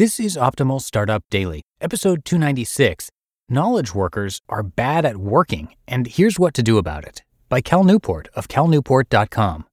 [0.00, 3.10] This is Optimal Startup Daily, episode 296.
[3.50, 7.84] Knowledge workers are bad at working, and here's what to do about it, by Cal
[7.84, 9.66] Newport of calnewport.com.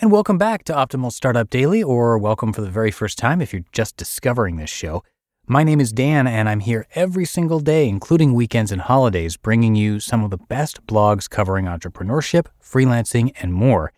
[0.00, 3.52] And welcome back to Optimal Startup Daily, or welcome for the very first time if
[3.52, 5.02] you're just discovering this show.
[5.48, 9.74] My name is Dan, and I'm here every single day, including weekends and holidays, bringing
[9.74, 13.92] you some of the best blogs covering entrepreneurship, freelancing, and more.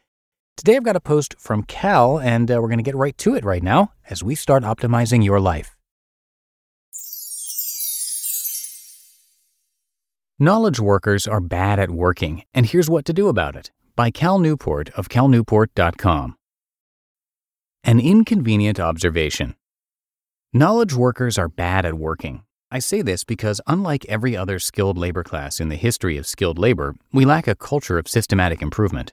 [0.56, 3.34] Today I've got a post from Cal, and uh, we're going to get right to
[3.34, 5.73] it right now as we start optimizing your life.
[10.40, 14.40] Knowledge workers are bad at working, and here's what to do about it by Cal
[14.40, 16.34] Newport of calnewport.com.
[17.84, 19.54] An inconvenient observation.
[20.52, 22.42] Knowledge workers are bad at working.
[22.68, 26.58] I say this because, unlike every other skilled labor class in the history of skilled
[26.58, 29.12] labor, we lack a culture of systematic improvement.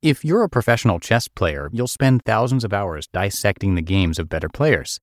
[0.00, 4.28] If you're a professional chess player, you'll spend thousands of hours dissecting the games of
[4.28, 5.00] better players.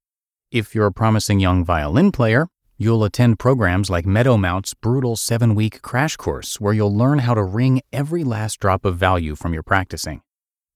[0.51, 2.47] If you're a promising young violin player,
[2.81, 7.43] You'll attend programs like Meadowmount's brutal seven week crash course, where you'll learn how to
[7.43, 10.21] wring every last drop of value from your practicing.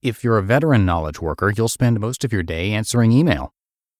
[0.01, 3.53] If you're a veteran knowledge worker, you'll spend most of your day answering email.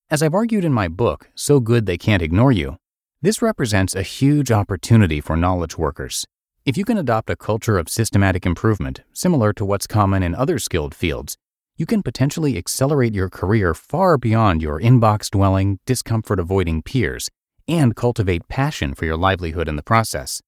[0.09, 2.75] As I've argued in my book, So Good They Can't Ignore You,
[3.21, 6.25] this represents a huge opportunity for knowledge workers.
[6.65, 10.59] If you can adopt a culture of systematic improvement, similar to what's common in other
[10.59, 11.37] skilled fields,
[11.77, 17.29] you can potentially accelerate your career far beyond your inbox dwelling, discomfort avoiding peers
[17.67, 20.41] and cultivate passion for your livelihood in the process.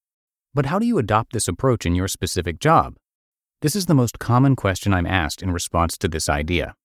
[0.53, 2.95] But how do you adopt this approach in your specific job?
[3.61, 6.75] This is the most common question I'm asked in response to this idea.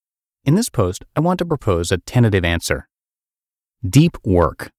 [0.44, 2.88] In this post, I want to propose a tentative answer.
[3.88, 4.70] Deep work.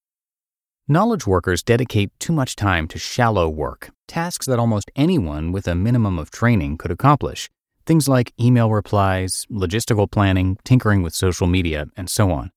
[0.88, 5.76] Knowledge workers dedicate too much time to shallow work, tasks that almost anyone with a
[5.76, 7.50] minimum of training could accomplish.
[7.86, 12.52] Things like email replies, logistical planning, tinkering with social media, and so on.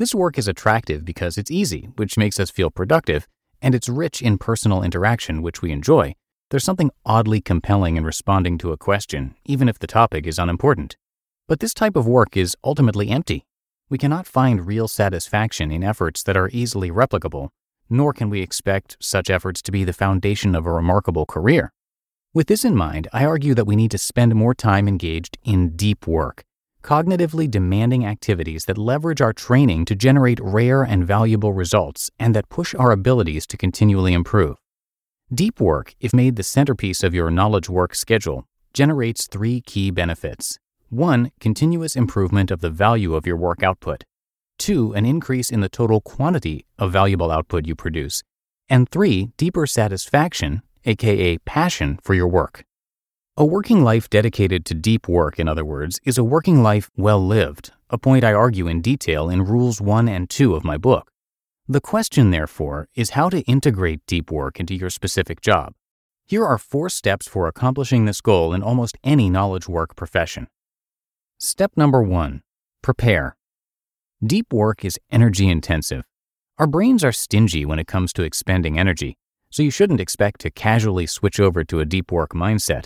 [0.00, 3.28] This work is attractive because it's easy, which makes us feel productive,
[3.60, 6.14] and it's rich in personal interaction, which we enjoy.
[6.48, 10.96] There's something oddly compelling in responding to a question, even if the topic is unimportant.
[11.46, 13.44] But this type of work is ultimately empty.
[13.90, 17.50] We cannot find real satisfaction in efforts that are easily replicable,
[17.90, 21.74] nor can we expect such efforts to be the foundation of a remarkable career.
[22.32, 25.76] With this in mind, I argue that we need to spend more time engaged in
[25.76, 26.46] deep work,
[26.82, 32.48] cognitively demanding activities that leverage our training to generate rare and valuable results and that
[32.48, 34.56] push our abilities to continually improve.
[35.32, 40.58] Deep work, if made the centerpiece of your knowledge work schedule, generates three key benefits.
[40.88, 44.04] One, continuous improvement of the value of your work output.
[44.58, 48.22] Two, an increase in the total quantity of valuable output you produce.
[48.68, 52.64] And three, deeper satisfaction, aka passion, for your work.
[53.40, 57.26] A working life dedicated to deep work, in other words, is a working life well
[57.26, 61.10] lived, a point I argue in detail in Rules 1 and 2 of my book.
[61.66, 65.72] The question, therefore, is how to integrate deep work into your specific job.
[66.26, 70.46] Here are four steps for accomplishing this goal in almost any knowledge work profession.
[71.38, 72.42] Step number one
[72.82, 73.38] prepare.
[74.22, 76.04] Deep work is energy intensive.
[76.58, 79.16] Our brains are stingy when it comes to expending energy,
[79.50, 82.84] so you shouldn't expect to casually switch over to a deep work mindset.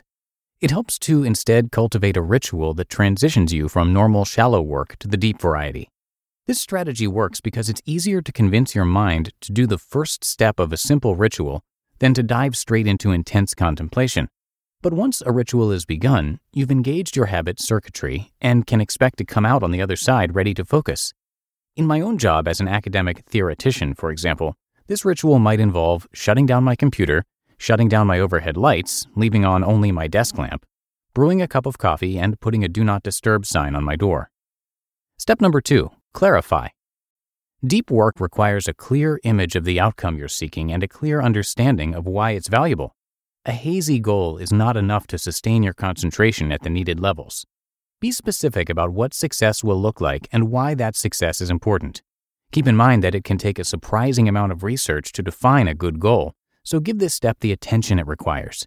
[0.65, 5.07] It helps to instead cultivate a ritual that transitions you from normal shallow work to
[5.07, 5.91] the deep variety.
[6.47, 10.59] This strategy works because it's easier to convince your mind to do the first step
[10.59, 11.61] of a simple ritual
[11.99, 14.31] than to dive straight into intense contemplation.
[14.81, 19.27] But once a ritual is begun, you've engaged your habit circuitry and can expect to
[19.27, 21.13] come out on the other side ready to focus.
[21.77, 24.57] In my own job as an academic theoretician, for example,
[24.87, 27.23] this ritual might involve shutting down my computer
[27.65, 30.67] shutting down my overhead lights, leaving on only my desk lamp,
[31.15, 34.31] brewing a cup of coffee, and putting a Do Not Disturb sign on my door.
[35.17, 36.69] Step number two clarify.
[37.67, 41.95] Deep work requires a clear image of the outcome you're seeking and a clear understanding
[41.95, 42.95] of why it's valuable.
[43.47, 47.47] A hazy goal is not enough to sustain your concentration at the needed levels.
[47.99, 52.03] Be specific about what success will look like and why that success is important.
[52.53, 55.75] Keep in mind that it can take a surprising amount of research to define a
[55.75, 56.35] good goal,
[56.65, 58.67] so give this step the attention it requires.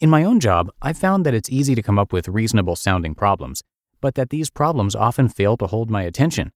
[0.00, 3.14] In my own job, I've found that it's easy to come up with reasonable sounding
[3.14, 3.62] problems,
[4.00, 6.50] but that these problems often fail to hold my attention.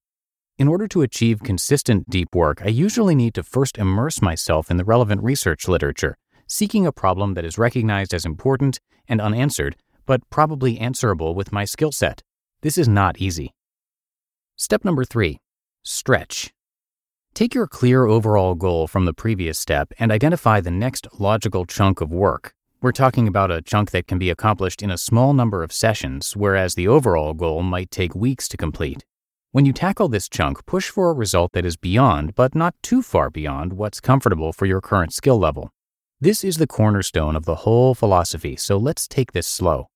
[0.57, 4.77] In order to achieve consistent deep work, I usually need to first immerse myself in
[4.77, 9.77] the relevant research literature, seeking a problem that is recognized as important and unanswered
[10.09, 12.23] but probably answerable with my skill set.
[12.61, 13.53] This is not easy.
[14.55, 15.37] Step number three
[15.83, 16.51] stretch.
[17.33, 22.01] Take your clear overall goal from the previous step and identify the next logical chunk
[22.01, 22.53] of work.
[22.81, 26.35] We're talking about a chunk that can be accomplished in a small number of sessions,
[26.35, 29.05] whereas the overall goal might take weeks to complete.
[29.51, 33.01] When you tackle this chunk, push for a result that is beyond, but not too
[33.01, 35.71] far beyond, what's comfortable for your current skill level.
[36.21, 39.87] This is the cornerstone of the whole philosophy, so let's take this slow.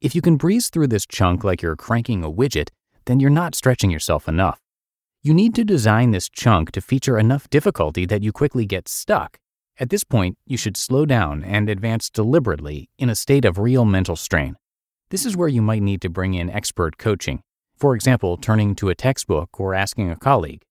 [0.00, 2.68] If you can breeze through this chunk like you're cranking a widget,
[3.06, 4.61] then you're not stretching yourself enough.
[5.24, 9.38] You need to design this chunk to feature enough difficulty that you quickly get stuck.
[9.78, 13.84] At this point, you should slow down and advance deliberately in a state of real
[13.84, 14.56] mental strain.
[15.10, 17.40] This is where you might need to bring in expert coaching,
[17.76, 20.62] for example, turning to a textbook or asking a colleague.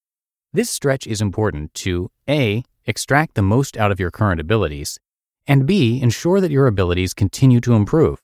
[0.51, 2.65] This stretch is important to A.
[2.85, 4.99] Extract the most out of your current abilities,
[5.47, 6.01] and B.
[6.01, 8.19] Ensure that your abilities continue to improve.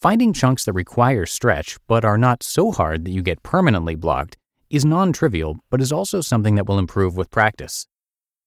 [0.00, 4.36] Finding chunks that require stretch but are not so hard that you get permanently blocked
[4.70, 7.86] is non trivial but is also something that will improve with practice.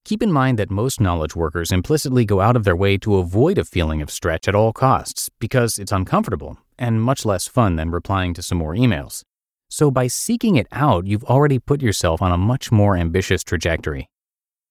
[0.05, 3.57] Keep in mind that most knowledge workers implicitly go out of their way to avoid
[3.57, 7.91] a feeling of stretch at all costs because it's uncomfortable and much less fun than
[7.91, 9.23] replying to some more emails.
[9.69, 14.09] So, by seeking it out, you've already put yourself on a much more ambitious trajectory.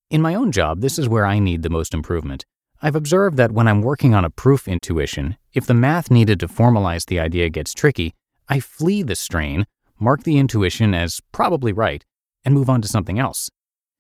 [0.09, 2.47] In my own job, this is where I need the most improvement.
[2.81, 6.49] I've observed that when I'm working on a proof intuition, if the math needed to
[6.49, 8.15] formalize the idea gets tricky,
[8.49, 9.67] I flee the strain,
[9.99, 12.05] mark the intuition as probably right,
[12.45, 13.51] and move on to something else.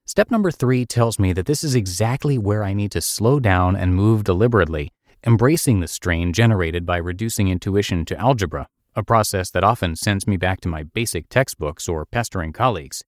[0.05, 3.75] Step number three tells me that this is exactly where I need to slow down
[3.75, 4.93] and move deliberately,
[5.27, 10.37] embracing the strain generated by reducing intuition to algebra, a process that often sends me
[10.37, 13.03] back to my basic textbooks or pestering colleagues.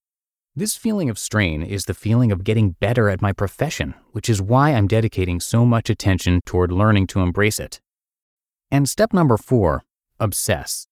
[0.57, 4.43] This feeling of strain is the feeling of getting better at my profession, which is
[4.43, 7.81] why I'm dedicating so much attention toward learning to embrace it.
[8.71, 9.85] And step number four
[10.19, 10.89] obsess.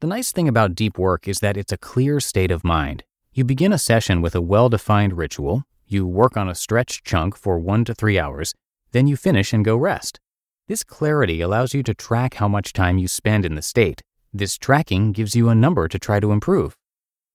[0.00, 3.04] The nice thing about deep work is that it's a clear state of mind.
[3.34, 7.36] You begin a session with a well defined ritual, you work on a stretch chunk
[7.36, 8.54] for one to three hours,
[8.92, 10.18] then you finish and go rest.
[10.68, 14.00] This clarity allows you to track how much time you spend in the state.
[14.32, 16.74] This tracking gives you a number to try to improve.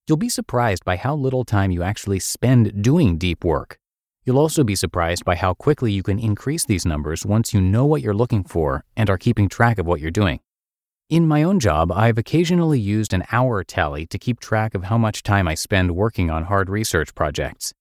[0.07, 3.77] You'll be surprised by how little time you actually spend doing deep work.
[4.23, 7.85] You'll also be surprised by how quickly you can increase these numbers once you know
[7.85, 10.39] what you're looking for and are keeping track of what you're doing.
[11.07, 14.97] In my own job, I've occasionally used an hour tally to keep track of how
[14.97, 17.75] much time I spend working on hard research projects.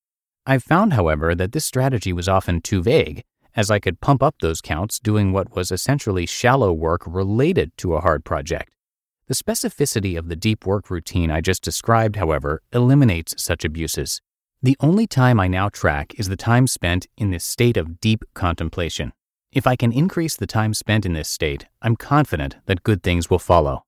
[0.44, 3.24] I've found, however, that this strategy was often too vague,
[3.56, 7.94] as I could pump up those counts doing what was essentially shallow work related to
[7.94, 8.74] a hard project.
[9.26, 14.20] The specificity of the deep work routine I just described, however, eliminates such abuses.
[14.62, 18.22] The only time I now track is the time spent in this state of deep
[18.34, 19.14] contemplation.
[19.54, 23.30] If I can increase the time spent in this state, I'm confident that good things
[23.30, 23.84] will follow.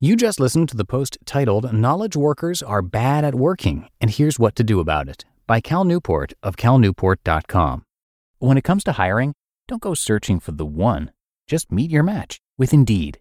[0.00, 4.38] You just listened to the post titled Knowledge Workers Are Bad at Working, and Here's
[4.38, 7.84] What to Do About It by Cal Newport of calnewport.com.
[8.38, 9.34] When it comes to hiring,
[9.68, 11.12] don't go searching for the one.
[11.46, 13.20] Just meet your match with Indeed.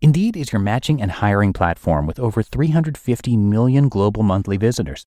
[0.00, 5.06] Indeed is your matching and hiring platform with over 350 million global monthly visitors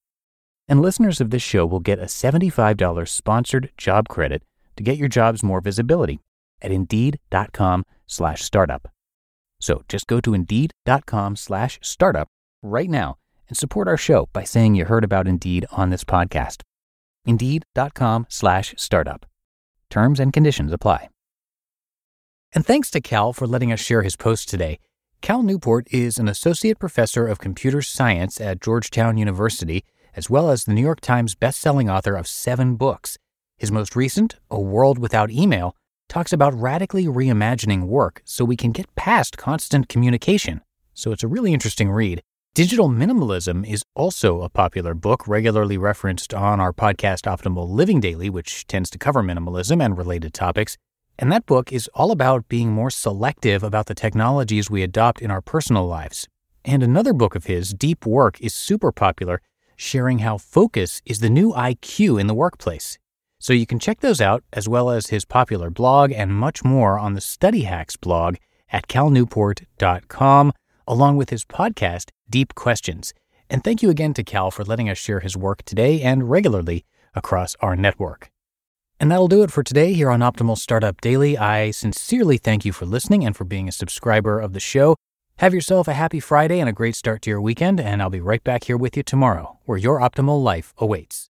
[0.71, 4.41] And listeners of this show will get a $75 sponsored job credit
[4.77, 6.21] to get your jobs more visibility
[6.61, 8.87] at indeed.com slash startup.
[9.59, 12.29] So just go to indeed.com slash startup
[12.63, 13.17] right now
[13.49, 16.61] and support our show by saying you heard about Indeed on this podcast.
[17.25, 19.25] Indeed.com slash startup.
[19.89, 21.09] Terms and conditions apply.
[22.53, 24.79] And thanks to Cal for letting us share his post today.
[25.21, 29.83] Cal Newport is an associate professor of computer science at Georgetown University,
[30.15, 33.17] as well as the New York Times bestselling author of seven books.
[33.57, 35.75] His most recent, A World Without Email,
[36.09, 40.61] talks about radically reimagining work so we can get past constant communication.
[40.93, 42.21] So it's a really interesting read.
[42.53, 48.29] Digital Minimalism is also a popular book regularly referenced on our podcast Optimal Living Daily,
[48.29, 50.75] which tends to cover minimalism and related topics.
[51.17, 55.31] And that book is all about being more selective about the technologies we adopt in
[55.31, 56.27] our personal lives.
[56.65, 59.41] And another book of his, Deep Work, is super popular,
[59.81, 62.99] sharing how focus is the new IQ in the workplace.
[63.39, 66.99] So you can check those out, as well as his popular blog and much more
[66.99, 68.35] on the Study Hacks blog
[68.71, 70.53] at calnewport.com
[70.87, 73.13] along with his podcast, Deep Questions.
[73.49, 76.85] And thank you again to Cal for letting us share his work today and regularly
[77.15, 78.29] across our network.
[78.99, 81.37] And that'll do it for today here on Optimal Startup Daily.
[81.37, 84.95] I sincerely thank you for listening and for being a subscriber of the show.
[85.41, 88.21] Have yourself a happy Friday and a great start to your weekend, and I'll be
[88.21, 91.30] right back here with you tomorrow, where your optimal life awaits.